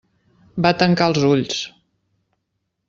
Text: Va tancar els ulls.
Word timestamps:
Va 0.65 0.71
tancar 0.79 1.11
els 1.11 1.27
ulls. 1.33 1.61